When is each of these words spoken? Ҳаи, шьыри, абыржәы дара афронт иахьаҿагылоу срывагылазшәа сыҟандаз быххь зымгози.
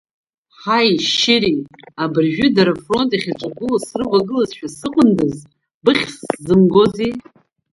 Ҳаи, 0.59 0.89
шьыри, 1.15 1.53
абыржәы 2.03 2.47
дара 2.55 2.73
афронт 2.77 3.11
иахьаҿагылоу 3.13 3.79
срывагылазшәа 3.87 4.67
сыҟандаз 4.77 5.35
быххь 5.83 6.09
зымгози. 6.45 7.13